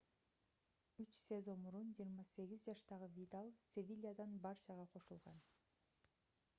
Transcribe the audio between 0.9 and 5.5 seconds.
үч сезон мурун 28 жаштагы видаль севильядан барчага кошулган